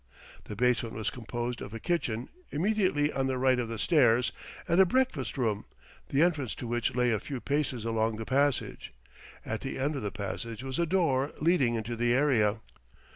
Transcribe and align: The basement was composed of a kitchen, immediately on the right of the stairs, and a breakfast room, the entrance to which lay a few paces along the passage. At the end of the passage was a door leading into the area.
The 0.45 0.55
basement 0.55 0.95
was 0.95 1.11
composed 1.11 1.61
of 1.61 1.75
a 1.75 1.79
kitchen, 1.79 2.29
immediately 2.51 3.13
on 3.13 3.27
the 3.27 3.37
right 3.37 3.59
of 3.59 3.67
the 3.69 3.77
stairs, 3.77 4.31
and 4.67 4.81
a 4.81 4.83
breakfast 4.83 5.37
room, 5.37 5.65
the 6.09 6.23
entrance 6.23 6.55
to 6.55 6.65
which 6.65 6.95
lay 6.95 7.11
a 7.11 7.19
few 7.19 7.39
paces 7.39 7.85
along 7.85 8.15
the 8.15 8.25
passage. 8.25 8.93
At 9.45 9.61
the 9.61 9.77
end 9.77 9.95
of 9.95 10.01
the 10.01 10.09
passage 10.11 10.63
was 10.63 10.79
a 10.79 10.87
door 10.87 11.33
leading 11.39 11.75
into 11.75 11.95
the 11.95 12.13
area. 12.15 12.61